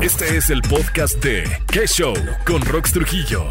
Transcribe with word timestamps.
Este 0.00 0.36
es 0.36 0.48
el 0.50 0.62
podcast 0.62 1.20
de 1.24 1.42
¿Qué 1.66 1.84
Show? 1.88 2.14
Con 2.46 2.62
Rox 2.62 2.92
Trujillo 2.92 3.42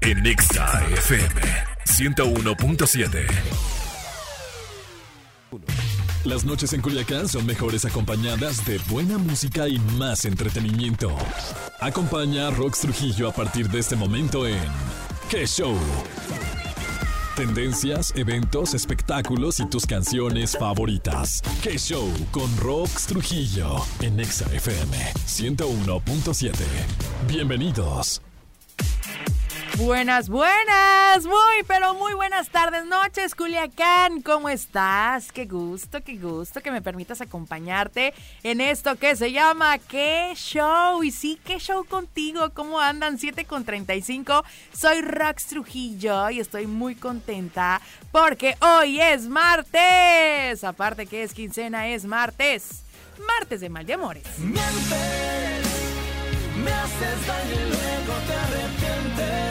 en 0.00 0.22
Nexa 0.22 0.82
FM 0.92 1.42
101.7. 1.84 3.26
Las 6.24 6.44
noches 6.46 6.72
en 6.72 6.80
Culiacán 6.80 7.28
son 7.28 7.44
mejores 7.44 7.84
acompañadas 7.84 8.64
de 8.64 8.78
buena 8.88 9.18
música 9.18 9.68
y 9.68 9.78
más 9.98 10.24
entretenimiento. 10.24 11.14
Acompaña 11.80 12.48
a 12.48 12.50
Rox 12.50 12.80
Trujillo 12.80 13.28
a 13.28 13.32
partir 13.32 13.68
de 13.68 13.80
este 13.80 13.94
momento 13.94 14.46
en 14.46 14.58
¿Qué 15.28 15.46
Show? 15.46 15.76
Tendencias, 17.40 18.12
eventos, 18.16 18.74
espectáculos 18.74 19.60
y 19.60 19.66
tus 19.66 19.86
canciones 19.86 20.58
favoritas. 20.58 21.40
¿Qué 21.62 21.78
show 21.78 22.06
con 22.32 22.54
Rox 22.58 23.06
Trujillo 23.06 23.76
en 24.02 24.16
Nexa 24.16 24.44
FM 24.52 24.94
101.7? 25.26 26.52
Bienvenidos. 27.26 28.20
Buenas, 29.80 30.28
buenas, 30.28 31.24
muy, 31.24 31.62
pero 31.66 31.94
muy 31.94 32.12
buenas 32.12 32.50
tardes, 32.50 32.84
noches, 32.84 33.34
Culiacán. 33.34 34.20
¿Cómo 34.20 34.50
estás? 34.50 35.32
Qué 35.32 35.46
gusto, 35.46 36.02
qué 36.04 36.16
gusto 36.16 36.60
que 36.60 36.70
me 36.70 36.82
permitas 36.82 37.22
acompañarte 37.22 38.12
en 38.42 38.60
esto 38.60 38.96
que 38.96 39.16
se 39.16 39.32
llama 39.32 39.78
¿Qué 39.78 40.32
Show? 40.36 41.02
Y 41.02 41.10
sí, 41.10 41.40
¿qué 41.42 41.58
show 41.58 41.86
contigo? 41.86 42.50
¿Cómo 42.52 42.78
andan? 42.78 43.18
7 43.18 43.46
con 43.46 43.64
35. 43.64 44.44
Soy 44.70 45.00
Rox 45.00 45.46
Trujillo 45.46 46.28
y 46.28 46.40
estoy 46.40 46.66
muy 46.66 46.94
contenta 46.94 47.80
porque 48.12 48.56
hoy 48.60 49.00
es 49.00 49.28
martes. 49.28 50.62
Aparte 50.62 51.06
que 51.06 51.22
es 51.22 51.32
quincena, 51.32 51.88
es 51.88 52.04
martes. 52.04 52.82
Martes 53.26 53.62
de 53.62 53.70
mal 53.70 53.86
de 53.86 53.94
amores. 53.94 54.24
Mientes, 54.38 54.60
me 56.62 56.70
haces 56.70 57.26
daño 57.26 57.54
y 57.54 57.70
luego 57.70 58.12
te 58.26 58.34
arrepientes. 58.34 59.49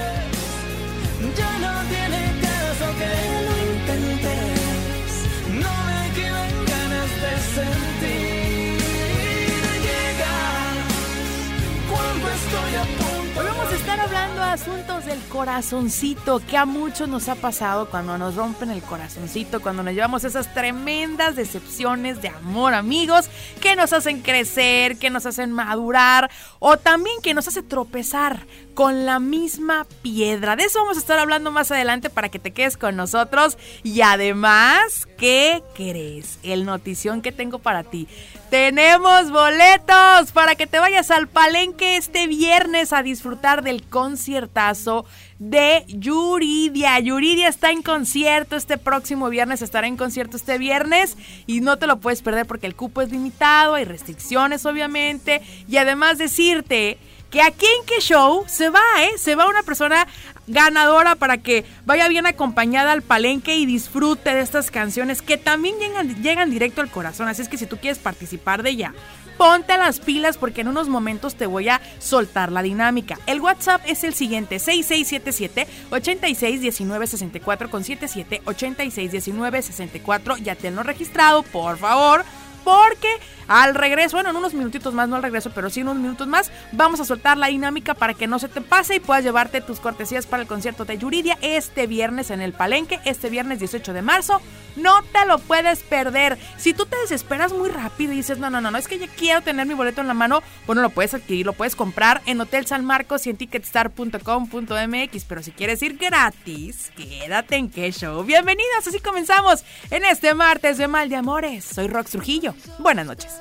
Hoy 13.36 13.45
vamos 13.45 13.72
a 13.72 13.75
estar 13.75 14.00
hablando 14.00 14.41
de 14.41 14.50
asuntos 14.50 15.06
del 15.06 15.19
corazoncito, 15.30 16.41
que 16.45 16.58
a 16.58 16.66
muchos 16.66 17.09
nos 17.09 17.28
ha 17.28 17.33
pasado 17.33 17.89
cuando 17.89 18.19
nos 18.19 18.36
rompen 18.36 18.69
el 18.69 18.83
corazoncito, 18.83 19.61
cuando 19.61 19.81
nos 19.81 19.95
llevamos 19.95 20.23
esas 20.25 20.53
tremendas 20.53 21.36
decepciones 21.36 22.22
de 22.22 22.28
amor, 22.28 22.75
amigos, 22.75 23.30
que 23.61 23.75
nos 23.75 23.94
hacen 23.94 24.22
crecer, 24.22 24.97
que 24.97 25.09
nos 25.09 25.25
hacen 25.25 25.52
madurar, 25.52 26.30
o 26.59 26.78
también 26.78 27.19
que 27.23 27.34
nos 27.34 27.47
hace 27.47 27.63
tropezar 27.63 28.45
con 28.75 29.06
la 29.08 29.19
misma 29.19 29.88
piedra. 30.03 30.56
De 30.56 30.63
eso 30.63 30.80
vamos 30.80 30.97
a 30.97 31.02
estar 31.02 31.17
hablando 31.17 31.50
más 31.50 31.72
adelante 31.72 32.11
para 32.11 32.30
que 32.30 32.39
te 32.39 32.52
quedes 32.52 32.78
con 32.78 32.95
nosotros. 32.95 33.58
Y 33.84 34.02
además, 34.02 35.08
¿qué 35.20 35.62
crees? 35.75 36.39
El 36.42 36.66
notición 36.66 37.22
que 37.22 37.31
tengo 37.31 37.59
para 37.59 37.84
ti. 37.84 38.08
Tenemos 38.50 39.30
boletos 39.30 40.31
para 40.34 40.56
que 40.56 40.66
te 40.66 40.80
vayas 40.80 41.12
al 41.12 41.28
palenque 41.28 41.98
este 41.98 42.25
viernes 42.25 42.94
a 42.94 43.03
disfrutar 43.03 43.62
del 43.62 43.84
conciertazo 43.84 45.06
de 45.38 45.84
Yuridia. 45.88 47.00
Yuridia 47.00 47.47
está 47.47 47.70
en 47.72 47.84
concierto 47.84 48.56
este 48.56 48.78
próximo 48.78 49.30
viernes, 49.30 49.62
estará 49.62 49.88
en 49.88 49.97
concierto 49.97 50.38
este 50.38 50.58
viernes 50.58 51.17
y 51.45 51.62
no 51.62 51.78
te 51.78 51.86
lo 51.86 52.00
puedes 52.00 52.22
perder 52.22 52.47
porque 52.47 52.67
el 52.67 52.75
cupo 52.75 53.02
es 53.02 53.12
limitado, 53.12 53.75
hay 53.75 53.86
restricciones 53.86 54.66
obviamente 54.66 55.42
y 55.67 55.78
además 55.78 56.17
decirte 56.17 56.97
que 57.30 57.41
aquí 57.41 57.66
en 57.80 57.85
qué 57.85 58.02
show 58.02 58.44
se 58.47 58.69
va, 58.69 58.81
¿eh? 59.02 59.17
Se 59.17 59.35
va 59.35 59.47
una 59.47 59.63
persona 59.63 60.08
ganadora 60.47 61.16
para 61.16 61.38
que 61.38 61.63
vaya 61.85 62.08
bien 62.08 62.25
acompañada 62.25 62.91
al 62.91 63.03
palenque 63.03 63.56
y 63.56 63.66
disfrute 63.66 64.34
de 64.34 64.41
estas 64.41 64.72
canciones 64.72 65.22
que 65.22 65.38
también 65.38 65.78
llegan, 65.79 66.22
llegan 66.22 66.50
directo 66.50 66.81
al 66.81 66.90
corazón. 66.90 67.28
Así 67.28 67.41
es 67.41 67.50
que 67.50 67.57
si 67.57 67.67
tú 67.67 67.78
quieres 67.78 68.00
participar 68.00 68.63
de 68.63 68.72
ella, 68.72 68.94
ponte 69.38 69.73
a 69.73 69.78
las 69.78 70.00
pilas 70.00 70.38
porque 70.38 70.62
en 70.62 70.69
unos 70.69 70.90
momentos 70.90 71.35
te 71.35 71.45
voy 71.45 71.69
a 71.69 71.81
soltar 72.00 72.51
la 72.51 72.63
dinámica. 72.63 73.19
El 73.28 73.41
WhatsApp 73.41 73.84
es 73.85 74.03
el 74.03 74.16
siguiente: 74.16 74.57
6677 74.57 75.67
861964 75.91 77.69
con 77.69 77.84
77 77.84 78.41
861964. 78.46 80.38
Ya 80.38 80.56
tenlo 80.56 80.81
registrado, 80.81 81.44
por 81.44 81.78
favor 81.78 82.25
porque 82.63 83.07
al 83.49 83.73
regreso, 83.73 84.15
bueno, 84.15 84.29
en 84.29 84.35
unos 84.35 84.53
minutitos 84.53 84.93
más, 84.93 85.09
no 85.09 85.15
al 85.15 85.23
regreso, 85.23 85.51
pero 85.53 85.71
sí 85.71 85.79
en 85.79 85.87
unos 85.89 86.01
minutos 86.01 86.27
más, 86.27 86.51
vamos 86.71 86.99
a 86.99 87.05
soltar 87.05 87.35
la 87.35 87.47
dinámica 87.47 87.95
para 87.95 88.13
que 88.13 88.27
no 88.27 88.37
se 88.37 88.47
te 88.47 88.61
pase 88.61 88.95
y 88.95 88.99
puedas 88.99 89.23
llevarte 89.23 89.59
tus 89.59 89.79
cortesías 89.79 90.27
para 90.27 90.43
el 90.43 90.47
concierto 90.47 90.85
de 90.85 90.99
Yuridia 90.99 91.37
este 91.41 91.87
viernes 91.87 92.29
en 92.29 92.41
el 92.41 92.53
Palenque, 92.53 92.99
este 93.05 93.31
viernes 93.31 93.57
18 93.57 93.91
de 93.91 94.03
marzo. 94.03 94.39
No 94.75 95.01
te 95.03 95.25
lo 95.25 95.39
puedes 95.39 95.79
perder. 95.79 96.37
Si 96.57 96.73
tú 96.73 96.85
te 96.85 96.95
desesperas 96.97 97.51
muy 97.51 97.69
rápido 97.69 98.13
y 98.13 98.17
dices, 98.17 98.37
no, 98.37 98.51
no, 98.51 98.61
no, 98.61 98.69
no, 98.69 98.77
es 98.77 98.87
que 98.87 98.99
ya 98.99 99.07
quiero 99.07 99.41
tener 99.41 99.66
mi 99.66 99.73
boleto 99.73 100.01
en 100.01 100.07
la 100.07 100.13
mano, 100.13 100.43
bueno, 100.67 100.83
lo 100.83 100.91
puedes 100.91 101.16
adquirir, 101.16 101.47
lo 101.47 101.53
puedes 101.53 101.75
comprar 101.75 102.21
en 102.27 102.39
Hotel 102.39 102.67
San 102.67 102.85
Marcos 102.85 103.25
y 103.25 103.31
en 103.31 103.37
ticketstar.com.mx, 103.37 105.25
pero 105.25 105.41
si 105.41 105.51
quieres 105.51 105.81
ir 105.81 105.97
gratis, 105.97 106.91
quédate 106.95 107.55
en 107.55 107.71
qué 107.71 107.91
show. 107.91 108.23
Bienvenidos, 108.23 108.87
así 108.87 108.99
comenzamos 108.99 109.66
en 109.89 110.05
este 110.05 110.35
martes 110.35 110.77
de 110.77 110.87
Mal 110.87 111.09
de 111.09 111.16
Amores. 111.16 111.66
Soy 111.66 111.87
Rox 111.87 112.11
Trujillo. 112.11 112.53
Buenas 112.77 113.07
noches. 113.07 113.38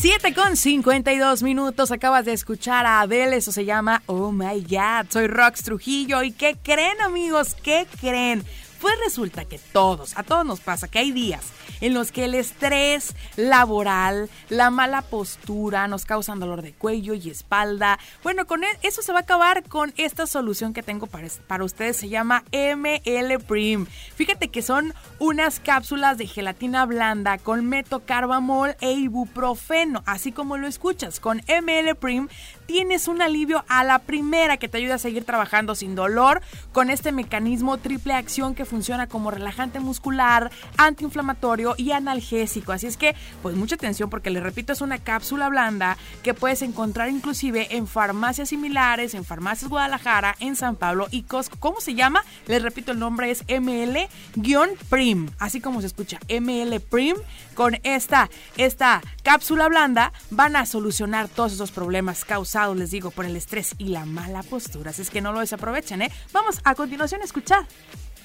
7 0.00 0.34
con 0.34 0.56
52 0.56 1.42
minutos, 1.42 1.90
acabas 1.90 2.24
de 2.24 2.32
escuchar 2.32 2.86
a 2.86 3.00
Adele, 3.00 3.36
eso 3.36 3.50
se 3.50 3.64
llama 3.64 4.02
Oh 4.06 4.30
My 4.30 4.60
God, 4.60 5.10
soy 5.10 5.26
Rox 5.26 5.62
Trujillo 5.62 6.22
y 6.22 6.32
¿qué 6.32 6.56
creen 6.62 7.00
amigos? 7.00 7.56
¿Qué 7.62 7.86
creen? 8.00 8.44
Pues 8.80 8.94
resulta 9.04 9.44
que 9.44 9.58
todos, 9.58 10.16
a 10.16 10.22
todos 10.22 10.44
nos 10.44 10.60
pasa 10.60 10.88
que 10.88 10.98
hay 10.98 11.12
días 11.12 11.44
en 11.80 11.94
los 11.94 12.12
que 12.12 12.24
el 12.24 12.34
estrés 12.34 13.14
laboral, 13.36 14.30
la 14.48 14.70
mala 14.70 15.02
postura 15.02 15.88
nos 15.88 16.04
causan 16.04 16.40
dolor 16.40 16.62
de 16.62 16.72
cuello 16.72 17.14
y 17.14 17.30
espalda. 17.30 17.98
Bueno, 18.22 18.46
con 18.46 18.64
e- 18.64 18.78
eso 18.82 19.02
se 19.02 19.12
va 19.12 19.20
a 19.20 19.22
acabar 19.22 19.64
con 19.64 19.92
esta 19.96 20.26
solución 20.26 20.72
que 20.72 20.82
tengo 20.82 21.06
para, 21.06 21.28
para 21.46 21.64
ustedes, 21.64 21.96
se 21.96 22.08
llama 22.08 22.44
ML 22.52 23.38
Prim. 23.46 23.86
Fíjate 24.14 24.48
que 24.48 24.62
son 24.62 24.94
unas 25.18 25.60
cápsulas 25.60 26.18
de 26.18 26.26
gelatina 26.26 26.86
blanda 26.86 27.38
con 27.38 27.66
metocarbamol 27.66 28.76
e 28.80 28.92
ibuprofeno, 28.92 30.02
así 30.06 30.32
como 30.32 30.56
lo 30.56 30.66
escuchas, 30.66 31.20
con 31.20 31.42
ML 31.48 31.94
Prim 31.94 32.28
tienes 32.66 33.08
un 33.08 33.22
alivio 33.22 33.64
a 33.68 33.84
la 33.84 34.00
primera 34.00 34.56
que 34.56 34.68
te 34.68 34.78
ayuda 34.78 34.96
a 34.96 34.98
seguir 34.98 35.24
trabajando 35.24 35.74
sin 35.74 35.94
dolor 35.94 36.42
con 36.72 36.90
este 36.90 37.12
mecanismo 37.12 37.78
triple 37.78 38.14
acción 38.14 38.54
que 38.54 38.64
funciona 38.64 39.06
como 39.06 39.30
relajante 39.30 39.80
muscular, 39.80 40.50
antiinflamatorio 40.76 41.74
y 41.76 41.92
analgésico. 41.92 42.72
Así 42.72 42.86
es 42.86 42.96
que, 42.96 43.14
pues 43.42 43.56
mucha 43.56 43.76
atención 43.76 44.10
porque 44.10 44.30
les 44.30 44.42
repito, 44.42 44.72
es 44.72 44.80
una 44.80 44.98
cápsula 44.98 45.48
blanda 45.48 45.96
que 46.22 46.34
puedes 46.34 46.62
encontrar 46.62 47.08
inclusive 47.08 47.76
en 47.76 47.86
farmacias 47.86 48.48
similares, 48.48 49.14
en 49.14 49.24
farmacias 49.24 49.70
Guadalajara, 49.70 50.36
en 50.40 50.56
San 50.56 50.76
Pablo 50.76 51.08
y 51.10 51.22
Costco. 51.22 51.56
¿Cómo 51.58 51.80
se 51.80 51.94
llama? 51.94 52.24
Les 52.46 52.62
repito, 52.62 52.92
el 52.92 52.98
nombre 52.98 53.30
es 53.30 53.44
ML-Prim, 53.46 55.30
así 55.38 55.60
como 55.60 55.80
se 55.80 55.86
escucha, 55.86 56.18
ML 56.28 56.80
Prim. 56.80 57.16
Con 57.54 57.78
esta, 57.84 58.28
esta 58.58 59.00
cápsula 59.22 59.68
blanda 59.68 60.12
van 60.30 60.56
a 60.56 60.66
solucionar 60.66 61.28
todos 61.28 61.54
esos 61.54 61.70
problemas 61.70 62.26
causados, 62.26 62.55
les 62.74 62.90
digo, 62.90 63.10
por 63.10 63.26
el 63.26 63.36
estrés 63.36 63.74
y 63.78 63.88
la 63.88 64.04
mala 64.06 64.42
postura. 64.42 64.90
Así 64.90 65.02
es 65.02 65.10
que 65.10 65.20
no 65.20 65.32
lo 65.32 65.40
desaprovechen, 65.40 66.02
¿eh? 66.02 66.10
Vamos 66.32 66.60
a 66.64 66.74
continuación 66.74 67.20
a 67.20 67.24
escuchar 67.24 67.66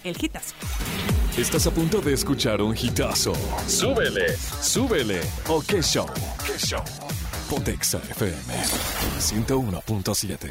el 0.04 0.16
hitazo. 0.20 0.56
Estás 1.38 1.68
a 1.68 1.72
punto 1.72 2.02
de 2.02 2.14
escuchar 2.14 2.62
un 2.62 2.76
hitazo. 2.76 3.34
Súbele, 3.68 4.36
súbele. 4.38 5.22
¿O 5.48 5.62
qué 5.62 5.82
show? 5.82 6.08
¿Qué 6.46 6.58
show? 6.58 6.84
Pontexa 7.50 7.98
FM 7.98 8.54
101.7. 9.20 10.50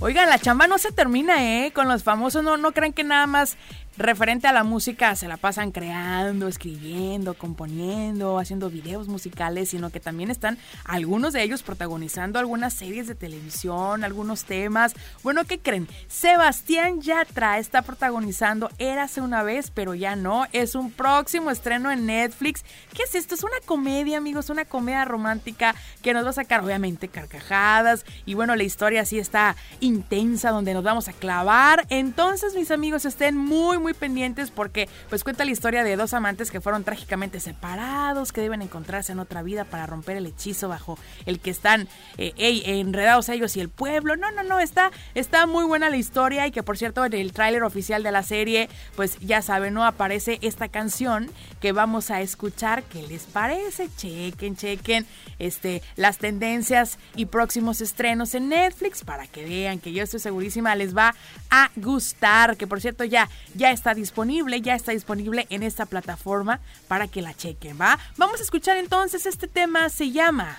Oigan, 0.00 0.30
la 0.30 0.38
chamba 0.38 0.66
no 0.66 0.78
se 0.78 0.92
termina, 0.92 1.66
¿eh? 1.66 1.72
Con 1.72 1.86
los 1.86 2.02
famosos, 2.02 2.42
no, 2.42 2.56
no 2.56 2.72
crean 2.72 2.94
que 2.94 3.04
nada 3.04 3.26
más 3.26 3.58
referente 4.00 4.48
a 4.48 4.52
la 4.52 4.64
música 4.64 5.14
se 5.14 5.28
la 5.28 5.36
pasan 5.36 5.72
creando, 5.72 6.48
escribiendo, 6.48 7.34
componiendo, 7.34 8.38
haciendo 8.38 8.70
videos 8.70 9.08
musicales, 9.08 9.68
sino 9.68 9.90
que 9.90 10.00
también 10.00 10.30
están 10.30 10.58
algunos 10.84 11.34
de 11.34 11.42
ellos 11.42 11.62
protagonizando 11.62 12.38
algunas 12.38 12.72
series 12.72 13.06
de 13.06 13.14
televisión, 13.14 14.02
algunos 14.02 14.44
temas. 14.44 14.94
Bueno, 15.22 15.44
¿qué 15.44 15.58
creen? 15.58 15.86
Sebastián 16.08 17.00
Yatra 17.00 17.58
está 17.58 17.82
protagonizando 17.82 18.70
Érase 18.78 19.20
una 19.20 19.42
vez, 19.42 19.70
pero 19.70 19.94
ya 19.94 20.16
no. 20.16 20.46
Es 20.52 20.74
un 20.74 20.90
próximo 20.90 21.50
estreno 21.50 21.90
en 21.90 22.06
Netflix. 22.06 22.64
¿Qué 22.94 23.02
es 23.02 23.14
esto? 23.14 23.34
Es 23.34 23.44
una 23.44 23.60
comedia, 23.66 24.16
amigos, 24.16 24.50
una 24.50 24.64
comedia 24.64 25.04
romántica 25.04 25.74
que 26.02 26.14
nos 26.14 26.24
va 26.24 26.30
a 26.30 26.34
sacar, 26.34 26.64
obviamente, 26.64 27.08
carcajadas. 27.08 28.04
Y 28.24 28.34
bueno, 28.34 28.56
la 28.56 28.64
historia 28.64 29.04
sí 29.04 29.18
está 29.18 29.56
intensa, 29.80 30.50
donde 30.50 30.72
nos 30.72 30.82
vamos 30.82 31.08
a 31.08 31.12
clavar. 31.12 31.86
Entonces, 31.90 32.54
mis 32.54 32.70
amigos, 32.70 33.04
estén 33.04 33.36
muy, 33.36 33.78
muy 33.78 33.89
pendientes 33.94 34.50
porque 34.50 34.88
pues 35.08 35.24
cuenta 35.24 35.44
la 35.44 35.50
historia 35.50 35.84
de 35.84 35.96
dos 35.96 36.14
amantes 36.14 36.50
que 36.50 36.60
fueron 36.60 36.84
trágicamente 36.84 37.40
separados, 37.40 38.32
que 38.32 38.40
deben 38.40 38.62
encontrarse 38.62 39.12
en 39.12 39.18
otra 39.18 39.42
vida 39.42 39.64
para 39.64 39.86
romper 39.86 40.16
el 40.16 40.26
hechizo 40.26 40.68
bajo 40.68 40.98
el 41.26 41.40
que 41.40 41.50
están 41.50 41.88
eh, 42.18 42.32
enredados 42.36 43.28
ellos 43.28 43.56
y 43.56 43.60
el 43.60 43.68
pueblo. 43.68 44.16
No, 44.16 44.30
no, 44.30 44.42
no, 44.42 44.60
está, 44.60 44.90
está 45.14 45.46
muy 45.46 45.64
buena 45.64 45.90
la 45.90 45.96
historia 45.96 46.46
y 46.46 46.50
que 46.50 46.62
por 46.62 46.78
cierto 46.78 47.04
en 47.04 47.14
el 47.14 47.32
tráiler 47.32 47.62
oficial 47.62 48.02
de 48.02 48.12
la 48.12 48.22
serie, 48.22 48.68
pues 48.96 49.18
ya 49.20 49.42
saben, 49.42 49.74
¿no? 49.74 49.84
Aparece 49.84 50.38
esta 50.42 50.68
canción 50.68 51.30
que 51.60 51.72
vamos 51.72 52.10
a 52.10 52.20
escuchar. 52.20 52.82
¿Qué 52.84 53.02
les 53.02 53.24
parece? 53.24 53.88
Chequen, 53.96 54.56
chequen 54.56 55.06
este, 55.38 55.82
las 55.96 56.18
tendencias 56.18 56.98
y 57.14 57.26
próximos 57.26 57.80
estrenos 57.80 58.34
en 58.34 58.48
Netflix 58.48 59.04
para 59.04 59.26
que 59.26 59.44
vean 59.44 59.78
que 59.78 59.92
yo 59.92 60.02
estoy 60.02 60.20
segurísima 60.20 60.74
les 60.74 60.96
va 60.96 61.14
a 61.50 61.70
gustar. 61.76 62.56
Que 62.56 62.66
por 62.66 62.80
cierto 62.80 63.04
ya, 63.04 63.28
ya 63.54 63.69
está 63.70 63.94
disponible, 63.94 64.60
ya 64.60 64.74
está 64.74 64.92
disponible 64.92 65.46
en 65.50 65.62
esta 65.62 65.86
plataforma 65.86 66.60
para 66.88 67.08
que 67.08 67.22
la 67.22 67.34
chequen, 67.34 67.78
¿va? 67.80 67.98
Vamos 68.16 68.40
a 68.40 68.42
escuchar 68.42 68.76
entonces 68.76 69.26
este 69.26 69.48
tema, 69.48 69.88
se 69.88 70.10
llama 70.10 70.58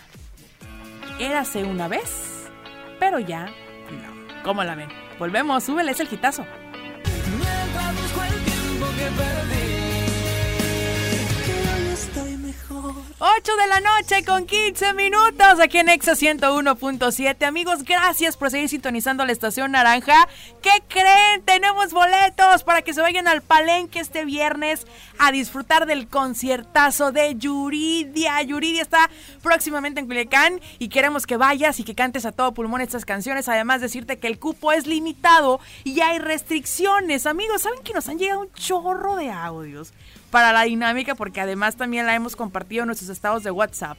Érase 1.20 1.64
una 1.64 1.88
vez, 1.88 2.50
pero 3.00 3.20
ya 3.20 3.46
no. 3.46 4.44
¿Cómo 4.44 4.64
la 4.64 4.76
ven? 4.76 4.90
Volvemos, 5.20 5.64
súbele, 5.64 5.92
es 5.92 6.00
el 6.00 6.08
quitazo. 6.08 6.46
que 8.98 9.08
perdí. 9.18 9.61
8 13.42 13.56
de 13.56 13.68
la 13.68 13.80
noche 13.80 14.24
con 14.24 14.46
15 14.46 14.94
minutos 14.94 15.60
aquí 15.60 15.80
en 15.80 15.90
Exa 15.90 16.12
101.7. 16.12 17.44
Amigos, 17.44 17.84
gracias 17.84 18.38
por 18.38 18.52
seguir 18.52 18.70
sintonizando 18.70 19.26
la 19.26 19.32
estación 19.32 19.72
naranja. 19.72 20.28
¿Qué 20.62 20.84
creen? 20.88 21.42
Tenemos 21.44 21.92
boletos 21.92 22.64
para 22.64 22.84
que 22.84 22.94
se 22.94 23.02
vayan 23.02 23.28
al 23.28 23.42
palenque 23.42 24.00
este 24.00 24.26
viernes 24.26 24.86
a 25.18 25.32
disfrutar 25.32 25.88
del 25.88 26.08
conciertazo 26.08 27.12
de 27.12 27.36
Yuridia. 27.36 28.40
Yuridia 28.44 28.84
está 28.84 29.10
próximamente 29.42 30.02
en 30.02 30.06
Culiacán 30.06 30.62
y 30.78 30.90
queremos 30.90 31.26
que 31.26 31.38
vayas 31.38 31.80
y 31.80 31.84
que 31.84 31.96
cantes 31.96 32.28
a 32.28 32.32
todo 32.32 32.54
pulmón 32.54 32.82
estas 32.82 33.06
canciones. 33.06 33.50
Además, 33.50 33.82
decirte 33.82 34.20
que 34.20 34.28
el 34.28 34.38
cupo 34.38 34.72
es 34.72 34.86
limitado 34.86 35.60
y 35.84 36.00
hay 36.02 36.20
restricciones. 36.20 37.26
Amigos, 37.26 37.64
¿saben 37.64 37.82
que 37.82 37.96
nos 37.96 38.08
han 38.08 38.20
llegado 38.20 38.42
un 38.42 38.54
chorro 38.54 39.16
de 39.16 39.32
audios? 39.32 39.94
Para 40.32 40.54
la 40.54 40.64
dinámica 40.64 41.14
porque 41.14 41.42
además 41.42 41.76
también 41.76 42.06
la 42.06 42.16
hemos 42.16 42.36
compartido 42.36 42.84
en 42.84 42.88
nuestros 42.88 43.10
estados 43.10 43.44
de 43.44 43.52
WhatsApp. 43.52 43.98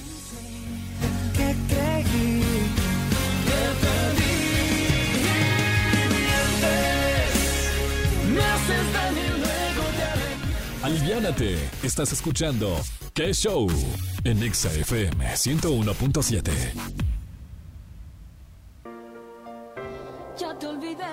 Aliviánate, 10.82 11.58
estás 11.84 12.14
escuchando 12.14 12.74
¿Qué 13.14 13.34
Show? 13.34 13.68
En 14.24 14.42
Exa 14.42 14.72
FM 14.72 15.26
101.7. 15.26 16.52
Ya 20.40 20.58
te 20.58 20.68
olvidé. 20.68 21.04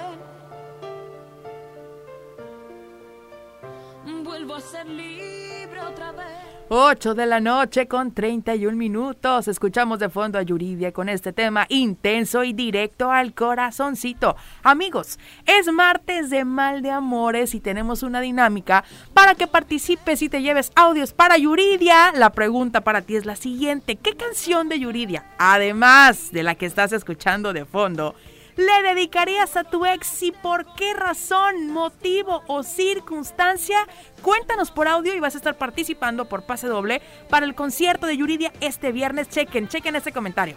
Vuelvo 4.22 4.54
a 4.54 4.60
ser 4.60 4.86
libre 4.86 5.80
otra 5.80 6.12
vez. 6.12 6.45
8 6.68 7.14
de 7.14 7.26
la 7.26 7.38
noche 7.38 7.86
con 7.86 8.12
31 8.12 8.76
minutos. 8.76 9.46
Escuchamos 9.46 10.00
de 10.00 10.08
fondo 10.08 10.36
a 10.36 10.42
Yuridia 10.42 10.90
con 10.90 11.08
este 11.08 11.32
tema 11.32 11.64
intenso 11.68 12.42
y 12.42 12.52
directo 12.52 13.12
al 13.12 13.34
corazoncito. 13.34 14.34
Amigos, 14.64 15.20
es 15.46 15.72
martes 15.72 16.28
de 16.28 16.44
mal 16.44 16.82
de 16.82 16.90
amores 16.90 17.54
y 17.54 17.60
tenemos 17.60 18.02
una 18.02 18.20
dinámica 18.20 18.82
para 19.14 19.36
que 19.36 19.46
participes 19.46 20.22
y 20.22 20.28
te 20.28 20.42
lleves 20.42 20.72
audios 20.74 21.12
para 21.12 21.38
Yuridia. 21.38 22.10
La 22.16 22.30
pregunta 22.30 22.80
para 22.80 23.02
ti 23.02 23.14
es 23.14 23.26
la 23.26 23.36
siguiente. 23.36 23.94
¿Qué 23.94 24.16
canción 24.16 24.68
de 24.68 24.80
Yuridia, 24.80 25.24
además 25.38 26.32
de 26.32 26.42
la 26.42 26.56
que 26.56 26.66
estás 26.66 26.92
escuchando 26.92 27.52
de 27.52 27.64
fondo, 27.64 28.16
le 28.56 28.82
dedicarías 28.82 29.56
a 29.56 29.64
tu 29.64 29.84
ex 29.84 30.22
y 30.22 30.32
por 30.32 30.66
qué 30.74 30.94
razón, 30.94 31.68
motivo 31.70 32.42
o 32.46 32.62
circunstancia? 32.62 33.76
Cuéntanos 34.22 34.70
por 34.70 34.88
audio 34.88 35.14
y 35.14 35.20
vas 35.20 35.34
a 35.34 35.38
estar 35.38 35.56
participando 35.56 36.24
por 36.24 36.42
pase 36.42 36.66
doble 36.66 37.02
para 37.28 37.46
el 37.46 37.54
concierto 37.54 38.06
de 38.06 38.16
Yuridia 38.16 38.52
este 38.60 38.92
viernes. 38.92 39.28
Chequen, 39.28 39.68
chequen 39.68 39.96
este 39.96 40.12
comentario. 40.12 40.56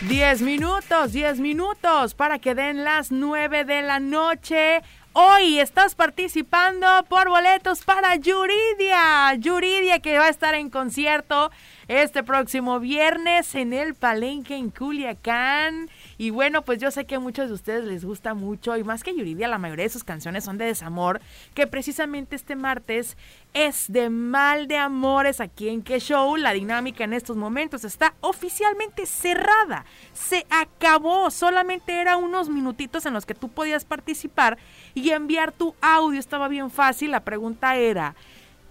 10 0.08 0.42
minutos, 0.42 1.12
10 1.12 1.38
minutos 1.38 2.14
para 2.14 2.40
que 2.40 2.56
den 2.56 2.82
las 2.82 3.12
9 3.12 3.64
de 3.64 3.82
la 3.82 4.00
noche. 4.00 4.82
Hoy 5.14 5.58
estás 5.58 5.94
participando 5.94 6.86
por 7.06 7.28
boletos 7.28 7.84
para 7.84 8.16
Yuridia. 8.16 9.34
Yuridia 9.34 9.98
que 9.98 10.18
va 10.18 10.24
a 10.24 10.30
estar 10.30 10.54
en 10.54 10.70
concierto 10.70 11.50
este 11.86 12.22
próximo 12.22 12.80
viernes 12.80 13.54
en 13.54 13.74
el 13.74 13.94
Palenque 13.94 14.56
en 14.56 14.70
Culiacán. 14.70 15.90
Y 16.16 16.30
bueno, 16.30 16.62
pues 16.62 16.78
yo 16.78 16.90
sé 16.90 17.04
que 17.04 17.16
a 17.16 17.20
muchos 17.20 17.48
de 17.48 17.54
ustedes 17.54 17.84
les 17.84 18.06
gusta 18.06 18.32
mucho 18.32 18.74
y 18.78 18.84
más 18.84 19.02
que 19.02 19.14
Yuridia, 19.14 19.48
la 19.48 19.58
mayoría 19.58 19.84
de 19.84 19.90
sus 19.90 20.02
canciones 20.02 20.44
son 20.44 20.56
de 20.56 20.64
desamor, 20.64 21.20
que 21.52 21.66
precisamente 21.66 22.34
este 22.34 22.56
martes 22.56 23.18
es 23.54 23.90
de 23.92 24.08
mal 24.10 24.66
de 24.66 24.76
amores 24.76 25.40
aquí 25.40 25.68
en 25.68 25.82
Que 25.82 26.00
Show. 26.00 26.36
La 26.36 26.52
dinámica 26.52 27.04
en 27.04 27.12
estos 27.12 27.36
momentos 27.36 27.84
está 27.84 28.14
oficialmente 28.20 29.06
cerrada. 29.06 29.84
Se 30.12 30.46
acabó. 30.50 31.30
Solamente 31.30 32.00
era 32.00 32.16
unos 32.16 32.48
minutitos 32.48 33.06
en 33.06 33.14
los 33.14 33.26
que 33.26 33.34
tú 33.34 33.48
podías 33.48 33.84
participar 33.84 34.58
y 34.94 35.10
enviar 35.10 35.52
tu 35.52 35.74
audio. 35.80 36.18
Estaba 36.18 36.48
bien 36.48 36.70
fácil. 36.70 37.10
La 37.10 37.24
pregunta 37.24 37.76
era, 37.76 38.14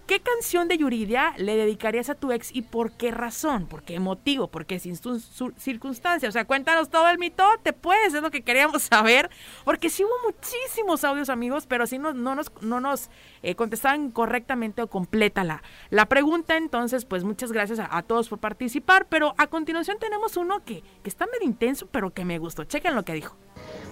¿Qué 0.06 0.20
canción 0.20 0.66
de 0.66 0.78
Yuridia 0.78 1.32
le 1.36 1.56
dedicarías 1.56 2.10
a 2.10 2.16
tu 2.16 2.32
ex 2.32 2.54
y 2.54 2.62
por 2.62 2.90
qué 2.92 3.12
razón? 3.12 3.66
¿Por 3.66 3.84
qué 3.84 4.00
motivo? 4.00 4.48
¿Por 4.48 4.66
qué 4.66 4.80
circunstancia? 4.80 6.28
O 6.28 6.32
sea, 6.32 6.44
cuéntanos 6.44 6.90
todo 6.90 7.08
el 7.08 7.18
mitote, 7.18 7.72
pues, 7.72 8.12
es 8.12 8.20
lo 8.20 8.32
que 8.32 8.42
queríamos 8.42 8.82
saber. 8.92 9.30
Porque 9.64 9.90
sí 9.90 10.02
hubo 10.02 10.12
muchísimos 10.26 11.04
audios, 11.04 11.28
amigos, 11.28 11.66
pero 11.66 11.86
sí 11.86 11.98
no, 11.98 12.12
no 12.12 12.34
nos, 12.34 12.50
no 12.62 12.80
nos 12.80 13.10
eh, 13.44 13.54
contestaban 13.54 14.10
correctamente 14.10 14.82
o 14.82 14.88
completa 14.88 15.44
la, 15.44 15.62
la 15.90 16.06
pregunta. 16.06 16.56
Entonces, 16.56 17.04
pues, 17.04 17.22
muchas 17.22 17.52
gracias 17.52 17.78
a, 17.78 18.02
todos 18.02 18.28
por 18.28 18.40
participar. 18.40 19.06
Pero 19.08 19.34
a 19.38 19.46
continuación 19.46 19.98
tenemos 20.00 20.36
uno 20.36 20.64
que, 20.64 20.82
que 21.02 21.08
está 21.08 21.26
medio 21.26 21.46
intenso, 21.46 21.86
pero 21.86 22.12
que 22.12 22.24
me 22.24 22.38
gustó. 22.38 22.64
Chequen 22.64 22.96
lo 22.96 23.04
que 23.04 23.14
dijo. 23.14 23.36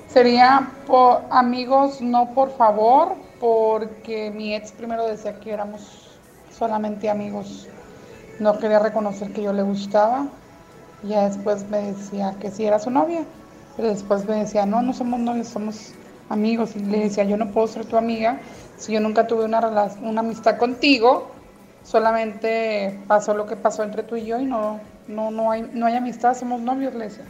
Sería 0.08 0.72
por 0.88 1.22
amigos, 1.30 2.00
no 2.00 2.34
por 2.34 2.50
favor, 2.56 3.14
porque 3.40 4.30
mi 4.30 4.54
ex 4.54 4.70
primero 4.70 5.06
decía 5.06 5.40
que 5.40 5.50
éramos 5.50 6.10
solamente 6.56 7.08
amigos. 7.08 7.66
No 8.38 8.58
quería 8.58 8.78
reconocer 8.78 9.32
que 9.32 9.42
yo 9.42 9.52
le 9.52 9.62
gustaba. 9.62 10.28
Ya 11.02 11.26
después 11.28 11.68
me 11.70 11.92
decía 11.92 12.36
que 12.38 12.50
sí 12.50 12.66
era 12.66 12.78
su 12.78 12.90
novia. 12.90 13.24
Pero 13.76 13.88
después 13.88 14.28
me 14.28 14.36
decía, 14.36 14.66
no, 14.66 14.82
no 14.82 14.92
somos 14.92 15.18
novios, 15.18 15.48
somos 15.48 15.92
amigos. 16.28 16.76
Y 16.76 16.80
le 16.80 17.00
decía, 17.00 17.24
yo 17.24 17.38
no 17.38 17.50
puedo 17.50 17.66
ser 17.66 17.86
tu 17.86 17.96
amiga 17.96 18.38
si 18.76 18.92
yo 18.92 19.00
nunca 19.00 19.26
tuve 19.26 19.44
una, 19.44 19.90
una 20.02 20.20
amistad 20.20 20.58
contigo. 20.58 21.30
Solamente 21.82 22.98
pasó 23.06 23.34
lo 23.34 23.46
que 23.46 23.56
pasó 23.56 23.82
entre 23.82 24.02
tú 24.02 24.16
y 24.16 24.26
yo 24.26 24.38
y 24.38 24.44
no, 24.44 24.80
no, 25.08 25.30
no, 25.30 25.50
hay, 25.50 25.68
no 25.72 25.86
hay 25.86 25.96
amistad, 25.96 26.36
somos 26.36 26.60
novios, 26.60 26.94
le 26.94 27.04
decía. 27.04 27.24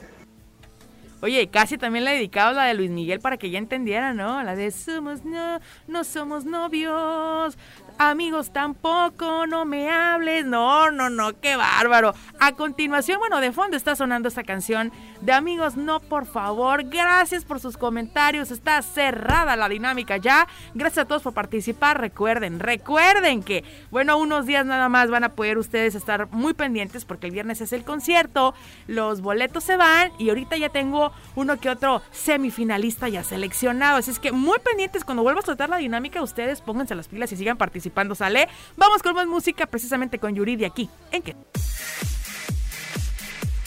Oye, 1.23 1.49
casi 1.49 1.77
también 1.77 2.05
le 2.05 2.13
dedicado 2.13 2.53
la 2.55 2.65
de 2.65 2.75
Luis 2.75 2.91
Miguel 2.91 3.21
para 3.21 3.37
que 3.37 3.51
ya 3.51 3.59
entendiera, 3.59 4.15
¿no? 4.15 4.43
La 4.43 4.57
de 4.57 4.71
somos 4.71 5.25
no, 5.25 5.61
no 5.87 6.05
somos 6.05 6.45
novios, 6.47 7.59
amigos 8.01 8.51
tampoco, 8.51 9.47
no 9.47 9.67
me 9.67 9.91
hables. 9.91 10.47
No, 10.47 10.91
no, 10.91 11.11
no, 11.11 11.39
qué 11.39 11.57
bárbaro. 11.57 12.15
A 12.41 12.53
continuación, 12.53 13.19
bueno, 13.19 13.41
de 13.41 13.53
fondo 13.53 13.77
está 13.77 13.95
sonando 13.95 14.29
esta 14.29 14.43
canción 14.43 14.91
de 15.21 15.33
amigos, 15.33 15.77
no, 15.77 16.01
por 16.01 16.25
favor. 16.25 16.85
Gracias 16.85 17.45
por 17.45 17.61
sus 17.61 17.77
comentarios. 17.77 18.51
Está 18.51 18.81
cerrada 18.81 19.55
la 19.55 19.69
dinámica 19.69 20.17
ya. 20.17 20.49
Gracias 20.75 21.05
a 21.05 21.09
todos 21.09 21.23
por 21.23 21.35
participar. 21.35 22.01
Recuerden, 22.01 22.59
recuerden 22.59 23.43
que, 23.43 23.65
bueno, 23.91 24.17
unos 24.17 24.47
días 24.47 24.65
nada 24.65 24.89
más 24.89 25.11
van 25.11 25.25
a 25.25 25.35
poder 25.35 25.59
ustedes 25.59 25.95
estar 25.95 26.29
muy 26.31 26.55
pendientes 26.55 27.05
porque 27.05 27.27
el 27.27 27.33
viernes 27.33 27.61
es 27.61 27.75
el 27.75 27.85
concierto. 27.85 28.55
Los 28.87 29.21
boletos 29.21 29.65
se 29.65 29.77
van 29.77 30.11
y 30.19 30.31
ahorita 30.31 30.57
ya 30.57 30.71
tengo 30.71 31.13
uno 31.35 31.61
que 31.61 31.69
otro 31.69 32.01
semifinalista 32.13 33.11
ya 33.11 33.23
seleccionado. 33.23 33.99
Así 33.99 34.11
es 34.11 34.19
que 34.19 34.33
muy 34.33 34.59
pendientes 34.59 35.05
cuando 35.05 35.23
vuelva 35.23 35.41
a 35.41 35.45
soltar 35.45 35.69
la 35.69 35.77
dinámica, 35.77 36.23
ustedes 36.23 36.63
pónganse 36.63 36.95
las 36.95 37.09
pilas 37.09 37.31
y 37.33 37.37
sigan 37.37 37.59
participando, 37.59 37.90
¿sale? 38.15 38.49
Vamos 38.77 39.03
con 39.03 39.15
más 39.15 39.27
música 39.27 39.67
precisamente 39.67 40.19
con 40.19 40.35
Yuridia 40.35 40.69
aquí. 40.69 40.89
¿En? 41.11 41.23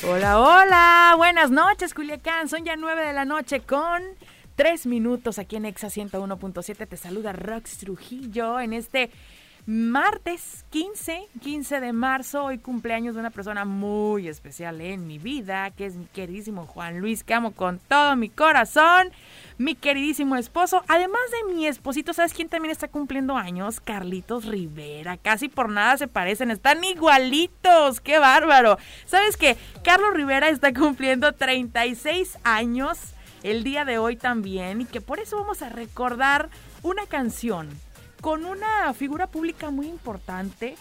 Hola, 0.06 0.40
hola, 0.40 1.14
buenas 1.16 1.50
noches 1.50 1.94
Culiacán, 1.94 2.50
son 2.50 2.66
ya 2.66 2.76
nueve 2.76 3.06
de 3.06 3.14
la 3.14 3.24
noche 3.24 3.62
con 3.62 4.02
tres 4.56 4.86
minutos 4.86 5.40
aquí 5.40 5.56
en 5.56 5.66
Exa 5.66 5.88
101.7, 5.88 6.88
te 6.88 6.98
saluda 6.98 7.32
Rox 7.32 7.78
Trujillo 7.78 8.60
en 8.60 8.74
este 8.74 9.12
martes 9.66 10.66
15, 10.72 11.30
15 11.42 11.80
de 11.80 11.94
marzo, 11.94 12.44
hoy 12.44 12.58
cumpleaños 12.58 13.16
de 13.16 13.22
una 13.22 13.30
persona 13.30 13.64
muy 13.64 14.28
especial 14.28 14.82
en 14.82 15.08
mi 15.08 15.20
vida, 15.20 15.72
que 15.72 15.86
es 15.86 15.96
mi 15.96 16.06
queridísimo 16.06 16.66
Juan 16.66 17.00
Luis, 17.00 17.24
que 17.24 17.34
amo 17.34 17.52
con 17.52 17.80
todo 17.80 18.18
mi 18.18 18.28
corazón, 18.28 19.12
mi 19.58 19.76
queridísimo 19.76 20.36
esposo, 20.36 20.84
además 20.90 21.22
de 21.32 21.54
mi 21.54 21.66
esposito, 21.66 22.12
¿sabes 22.12 22.34
quién 22.34 22.50
también 22.50 22.74
está 22.74 22.90
cumpliendo 22.90 23.38
años? 23.38 23.80
Carlitos 23.80 24.46
Rivera, 24.46 25.16
casi 25.16 25.48
por 25.48 25.70
nada 25.70 25.96
se 25.96 26.10
parecen, 26.10 26.52
están 26.52 26.84
igualitos, 26.84 28.02
qué 28.02 28.20
bárbaro. 28.20 28.78
¿Sabes 29.06 29.38
qué? 29.38 29.56
Carlos 29.82 30.14
Rivera 30.14 30.50
está 30.50 30.74
cumpliendo 30.74 31.32
36 31.32 32.38
años 32.44 33.00
el 33.44 33.64
día 33.64 33.86
de 33.86 33.98
hoy 33.98 34.18
también 34.18 34.82
y 34.82 34.86
que 34.86 35.00
por 35.00 35.20
eso 35.20 35.38
vamos 35.38 35.62
a 35.62 35.70
recordar 35.70 36.50
una 36.82 37.06
canción 37.06 37.70
con 38.24 38.46
una 38.46 38.94
figura 38.94 39.28
pública 39.28 39.70
muy 39.70 39.86
importante 39.90 40.76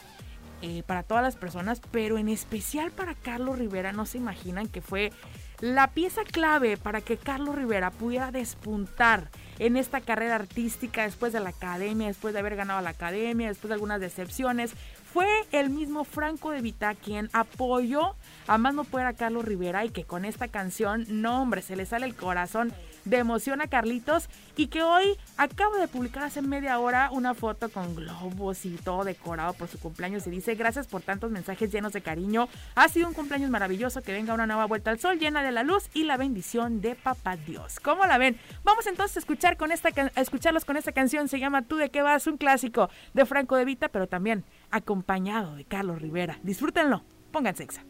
eh, 0.62 0.84
para 0.86 1.02
todas 1.02 1.24
las 1.24 1.34
personas, 1.34 1.82
pero 1.90 2.16
en 2.16 2.28
especial 2.28 2.92
para 2.92 3.16
Carlos 3.16 3.58
Rivera. 3.58 3.90
No 3.90 4.06
se 4.06 4.18
imaginan 4.18 4.68
que 4.68 4.80
fue 4.80 5.10
la 5.58 5.88
pieza 5.88 6.22
clave 6.22 6.76
para 6.76 7.00
que 7.00 7.16
Carlos 7.16 7.56
Rivera 7.56 7.90
pudiera 7.90 8.30
despuntar 8.30 9.28
en 9.58 9.76
esta 9.76 10.00
carrera 10.00 10.36
artística 10.36 11.02
después 11.02 11.32
de 11.32 11.40
la 11.40 11.48
academia, 11.48 12.06
después 12.06 12.32
de 12.32 12.38
haber 12.38 12.54
ganado 12.54 12.80
la 12.80 12.90
academia, 12.90 13.48
después 13.48 13.70
de 13.70 13.74
algunas 13.74 14.00
decepciones. 14.00 14.74
Fue 15.12 15.28
el 15.52 15.68
mismo 15.68 16.04
Franco 16.04 16.52
de 16.52 16.62
Vita 16.62 16.94
quien 16.94 17.28
apoyó 17.34 18.14
a 18.46 18.56
más 18.56 18.72
no 18.72 18.84
poder 18.84 19.06
a 19.06 19.12
Carlos 19.12 19.44
Rivera 19.44 19.84
y 19.84 19.90
que 19.90 20.04
con 20.04 20.24
esta 20.24 20.48
canción, 20.48 21.04
no 21.08 21.42
hombre, 21.42 21.60
se 21.60 21.76
le 21.76 21.84
sale 21.84 22.06
el 22.06 22.14
corazón 22.14 22.72
de 23.04 23.18
emoción 23.18 23.60
a 23.60 23.66
Carlitos 23.66 24.28
y 24.56 24.68
que 24.68 24.82
hoy 24.82 25.18
acaba 25.36 25.76
de 25.78 25.88
publicar 25.88 26.22
hace 26.24 26.40
media 26.40 26.78
hora 26.78 27.10
una 27.10 27.34
foto 27.34 27.68
con 27.68 27.94
globos 27.94 28.64
y 28.64 28.70
todo 28.76 29.04
decorado 29.04 29.52
por 29.54 29.68
su 29.68 29.78
cumpleaños 29.78 30.26
y 30.26 30.30
dice 30.30 30.54
gracias 30.54 30.86
por 30.86 31.02
tantos 31.02 31.30
mensajes 31.30 31.70
llenos 31.70 31.92
de 31.92 32.00
cariño. 32.00 32.48
Ha 32.74 32.88
sido 32.88 33.08
un 33.08 33.14
cumpleaños 33.14 33.50
maravilloso, 33.50 34.02
que 34.02 34.12
venga 34.12 34.34
una 34.34 34.46
nueva 34.46 34.66
vuelta 34.66 34.90
al 34.90 35.00
sol 35.00 35.18
llena 35.18 35.42
de 35.42 35.52
la 35.52 35.62
luz 35.62 35.90
y 35.94 36.04
la 36.04 36.16
bendición 36.16 36.80
de 36.80 36.94
Papá 36.94 37.36
Dios. 37.36 37.80
¿Cómo 37.80 38.06
la 38.06 38.18
ven? 38.18 38.38
Vamos 38.64 38.86
entonces 38.86 39.16
a 39.16 39.20
escuchar 39.20 39.56
con 39.56 39.72
esta 39.72 39.90
a 40.14 40.20
escucharlos 40.20 40.64
con 40.64 40.76
esta 40.76 40.92
canción, 40.92 41.28
se 41.28 41.38
llama 41.38 41.62
Tú 41.62 41.76
de 41.76 41.90
qué 41.90 42.02
vas, 42.02 42.26
un 42.26 42.38
clásico 42.38 42.88
de 43.14 43.26
Franco 43.26 43.56
de 43.56 43.64
Vita, 43.64 43.88
pero 43.88 44.06
también 44.06 44.44
acompañado 44.72 45.54
de 45.54 45.64
Carlos 45.64 46.02
Rivera. 46.02 46.38
Disfrútenlo, 46.42 47.04
pónganse 47.30 47.62
exa. 47.62 47.84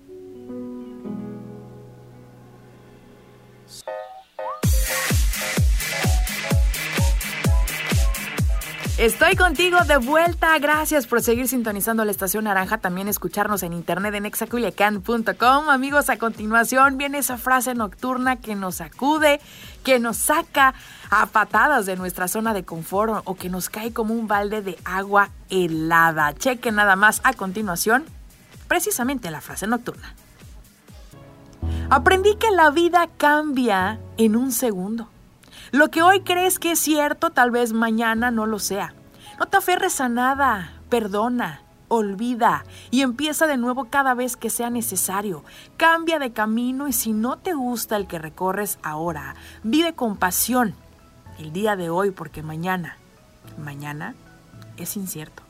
Estoy 9.03 9.35
contigo 9.35 9.79
de 9.81 9.97
vuelta. 9.97 10.57
Gracias 10.61 11.09
por 11.09 11.23
seguir 11.23 11.49
sintonizando 11.49 12.05
la 12.05 12.13
estación 12.13 12.45
naranja. 12.45 12.79
También 12.79 13.09
escucharnos 13.09 13.65
en 13.65 13.73
internet 13.73 14.15
en 14.15 14.27
exaculiacan.com. 14.27 15.71
Amigos, 15.71 16.09
a 16.09 16.19
continuación 16.19 16.99
viene 16.99 17.19
esa 17.19 17.37
frase 17.37 17.75
nocturna 17.75 18.37
que 18.37 18.55
nos 18.55 18.77
sacude, 18.77 19.41
que 19.83 19.99
nos 19.99 20.19
saca 20.19 20.75
a 21.11 21.27
patadas 21.27 21.85
de 21.85 21.97
nuestra 21.97 22.29
zona 22.29 22.55
de 22.55 22.65
confort 22.65 23.23
o 23.25 23.35
que 23.35 23.49
nos 23.49 23.69
cae 23.71 23.93
como 23.93 24.15
un 24.15 24.29
balde 24.29 24.63
de 24.63 24.79
agua 24.85 25.31
helada. 25.51 26.33
Cheque 26.35 26.71
nada 26.71 26.95
más 26.95 27.23
a 27.25 27.33
continuación 27.33 28.05
precisamente 28.69 29.33
la 29.33 29.41
frase 29.41 29.67
nocturna. 29.67 30.15
Aprendí 31.91 32.37
que 32.37 32.53
la 32.53 32.71
vida 32.71 33.09
cambia 33.19 33.99
en 34.17 34.37
un 34.37 34.53
segundo. 34.53 35.12
Lo 35.73 35.91
que 35.91 36.03
hoy 36.03 36.21
crees 36.21 36.59
que 36.59 36.73
es 36.73 36.79
cierto, 36.79 37.31
tal 37.31 37.51
vez 37.51 37.73
mañana 37.73 38.31
no 38.31 38.47
lo 38.47 38.59
sea. 38.59 38.95
No 39.39 39.47
te 39.47 39.57
aferres 39.57 40.01
a 40.01 40.09
nada, 40.09 40.71
perdona, 40.89 41.63
olvida 41.89 42.65
y 42.91 43.01
empieza 43.01 43.47
de 43.47 43.57
nuevo 43.57 43.87
cada 43.87 44.15
vez 44.15 44.37
que 44.37 44.51
sea 44.51 44.71
necesario. 44.71 45.43
Cambia 45.77 46.19
de 46.19 46.33
camino 46.33 46.89
y 46.89 46.93
si 46.93 47.13
no 47.13 47.39
te 47.39 47.55
gusta 47.55 47.97
el 47.97 48.07
que 48.07 48.19
recorres 48.19 48.79
ahora, 48.83 49.35
vive 49.65 49.95
con 49.95 50.17
pasión 50.17 50.75
el 51.39 51.53
día 51.53 51.75
de 51.75 51.91
hoy 51.91 52.11
porque 52.13 52.43
mañana 52.43 52.99
Mañana 53.59 54.15
es 54.77 54.97
incierto. 54.97 55.43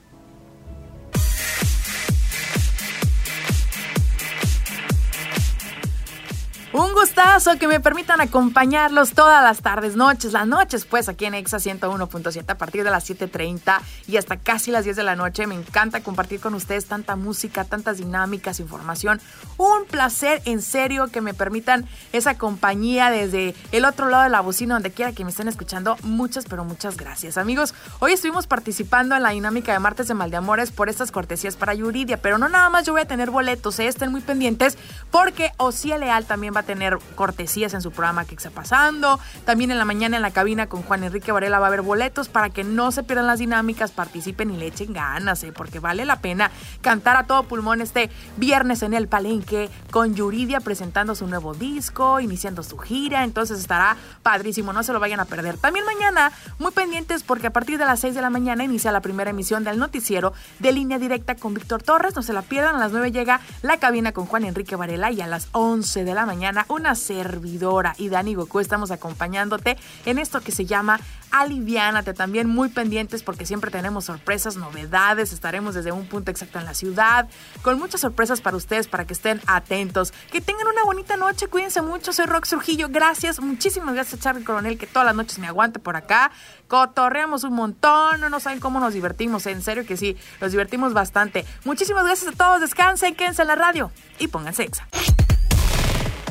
Un 6.74 6.94
gustazo 6.94 7.58
que 7.58 7.68
me 7.68 7.80
permitan 7.80 8.22
acompañarlos 8.22 9.12
todas 9.12 9.42
las 9.42 9.60
tardes, 9.60 9.94
noches, 9.94 10.32
las 10.32 10.46
noches, 10.46 10.86
pues 10.86 11.10
aquí 11.10 11.26
en 11.26 11.34
Exa 11.34 11.58
101.7 11.58 12.50
a 12.50 12.56
partir 12.56 12.82
de 12.82 12.90
las 12.90 13.04
7:30 13.04 13.82
y 14.06 14.16
hasta 14.16 14.38
casi 14.38 14.70
las 14.70 14.84
10 14.84 14.96
de 14.96 15.02
la 15.02 15.14
noche. 15.14 15.46
Me 15.46 15.54
encanta 15.54 16.02
compartir 16.02 16.40
con 16.40 16.54
ustedes 16.54 16.86
tanta 16.86 17.14
música, 17.14 17.64
tantas 17.64 17.98
dinámicas, 17.98 18.58
información. 18.58 19.20
Un 19.58 19.84
placer 19.84 20.40
en 20.46 20.62
serio 20.62 21.08
que 21.08 21.20
me 21.20 21.34
permitan 21.34 21.86
esa 22.14 22.38
compañía 22.38 23.10
desde 23.10 23.54
el 23.70 23.84
otro 23.84 24.08
lado 24.08 24.22
de 24.22 24.30
la 24.30 24.40
bocina, 24.40 24.72
donde 24.72 24.92
quiera 24.92 25.12
que 25.12 25.24
me 25.24 25.30
estén 25.30 25.48
escuchando. 25.48 25.98
Muchas, 26.04 26.46
pero 26.46 26.64
muchas 26.64 26.96
gracias, 26.96 27.36
amigos. 27.36 27.74
Hoy 27.98 28.12
estuvimos 28.12 28.46
participando 28.46 29.14
en 29.14 29.22
la 29.22 29.30
dinámica 29.30 29.74
de 29.74 29.78
Martes 29.78 30.08
de 30.08 30.14
Maldeamores 30.14 30.70
por 30.70 30.88
estas 30.88 31.12
cortesías 31.12 31.56
para 31.56 31.74
Yuridia, 31.74 32.16
pero 32.16 32.38
no 32.38 32.48
nada 32.48 32.70
más 32.70 32.86
yo 32.86 32.94
voy 32.94 33.02
a 33.02 33.06
tener 33.06 33.30
boletos, 33.30 33.78
¿eh? 33.78 33.88
estén 33.88 34.10
muy 34.10 34.22
pendientes 34.22 34.78
porque 35.10 35.52
Osía 35.58 35.98
Leal 35.98 36.24
también 36.24 36.54
va 36.56 36.61
tener 36.62 36.98
cortesías 37.14 37.74
en 37.74 37.82
su 37.82 37.90
programa 37.90 38.24
que 38.24 38.34
está 38.34 38.50
pasando. 38.50 39.20
También 39.44 39.70
en 39.70 39.78
la 39.78 39.84
mañana 39.84 40.16
en 40.16 40.22
la 40.22 40.30
cabina 40.30 40.66
con 40.68 40.82
Juan 40.82 41.04
Enrique 41.04 41.32
Varela 41.32 41.58
va 41.58 41.66
a 41.66 41.68
haber 41.68 41.82
boletos 41.82 42.28
para 42.28 42.50
que 42.50 42.64
no 42.64 42.92
se 42.92 43.02
pierdan 43.02 43.26
las 43.26 43.38
dinámicas, 43.38 43.90
participen 43.90 44.50
y 44.50 44.56
le 44.56 44.66
echen 44.66 44.92
ganas, 44.92 45.42
¿eh? 45.44 45.52
porque 45.52 45.78
vale 45.78 46.04
la 46.04 46.16
pena 46.16 46.50
cantar 46.80 47.16
a 47.16 47.24
todo 47.24 47.44
pulmón 47.44 47.80
este 47.80 48.10
viernes 48.36 48.82
en 48.82 48.94
el 48.94 49.08
Palenque 49.08 49.70
con 49.90 50.14
Yuridia 50.14 50.60
presentando 50.60 51.14
su 51.14 51.26
nuevo 51.26 51.54
disco, 51.54 52.20
iniciando 52.20 52.62
su 52.62 52.78
gira. 52.78 53.24
Entonces 53.24 53.58
estará 53.58 53.96
padrísimo, 54.22 54.72
no 54.72 54.82
se 54.82 54.92
lo 54.92 55.00
vayan 55.00 55.20
a 55.20 55.24
perder. 55.24 55.56
También 55.58 55.84
mañana, 55.84 56.32
muy 56.58 56.72
pendientes 56.72 57.22
porque 57.22 57.48
a 57.48 57.50
partir 57.50 57.78
de 57.78 57.84
las 57.84 58.00
6 58.00 58.14
de 58.14 58.22
la 58.22 58.30
mañana 58.30 58.64
inicia 58.64 58.92
la 58.92 59.00
primera 59.00 59.30
emisión 59.30 59.64
del 59.64 59.78
noticiero 59.78 60.32
de 60.58 60.72
línea 60.72 60.98
directa 60.98 61.34
con 61.34 61.54
Víctor 61.54 61.82
Torres. 61.82 62.14
No 62.16 62.22
se 62.22 62.32
la 62.32 62.42
pierdan, 62.42 62.76
a 62.76 62.78
las 62.78 62.92
9 62.92 63.12
llega 63.12 63.40
la 63.62 63.78
cabina 63.78 64.12
con 64.12 64.26
Juan 64.26 64.44
Enrique 64.44 64.76
Varela 64.76 65.10
y 65.10 65.20
a 65.20 65.26
las 65.26 65.48
11 65.52 66.04
de 66.04 66.14
la 66.14 66.26
mañana 66.26 66.51
una 66.68 66.94
servidora 66.94 67.94
y 67.98 68.08
Dani 68.08 68.34
Goku 68.34 68.60
estamos 68.60 68.90
acompañándote 68.90 69.76
en 70.04 70.18
esto 70.18 70.40
que 70.40 70.52
se 70.52 70.64
llama 70.64 71.00
Aliviánate. 71.32 72.12
También 72.12 72.48
muy 72.48 72.68
pendientes 72.68 73.22
porque 73.22 73.46
siempre 73.46 73.70
tenemos 73.70 74.04
sorpresas, 74.04 74.56
novedades. 74.56 75.32
Estaremos 75.32 75.74
desde 75.74 75.90
un 75.90 76.06
punto 76.06 76.30
exacto 76.30 76.58
en 76.58 76.66
la 76.66 76.74
ciudad 76.74 77.28
con 77.62 77.78
muchas 77.78 78.02
sorpresas 78.02 78.40
para 78.40 78.56
ustedes 78.56 78.86
para 78.86 79.06
que 79.06 79.14
estén 79.14 79.40
atentos. 79.46 80.12
Que 80.30 80.40
tengan 80.40 80.66
una 80.68 80.84
bonita 80.84 81.16
noche. 81.16 81.48
Cuídense 81.48 81.82
mucho. 81.82 82.12
Soy 82.12 82.26
Rox 82.26 82.50
Trujillo. 82.50 82.88
Gracias. 82.90 83.40
Muchísimas 83.40 83.94
gracias 83.94 84.20
a 84.20 84.22
Charlie 84.22 84.44
Coronel 84.44 84.78
que 84.78 84.86
todas 84.86 85.06
las 85.06 85.16
noches 85.16 85.38
me 85.38 85.46
aguante 85.46 85.78
por 85.78 85.96
acá. 85.96 86.30
Cotorreamos 86.68 87.44
un 87.44 87.54
montón. 87.54 88.20
No, 88.20 88.40
saben 88.40 88.60
cómo 88.60 88.78
nos 88.78 88.92
divertimos. 88.94 89.46
En 89.46 89.62
serio 89.62 89.86
que 89.86 89.96
sí. 89.96 90.16
Nos 90.40 90.52
divertimos 90.52 90.92
bastante. 90.92 91.46
Muchísimas 91.64 92.04
gracias 92.04 92.34
a 92.34 92.36
todos. 92.36 92.60
Descansen, 92.60 93.14
quédense 93.14 93.42
en 93.42 93.48
la 93.48 93.56
radio 93.56 93.90
y 94.18 94.28
pónganse 94.28 94.64
exa. 94.64 94.86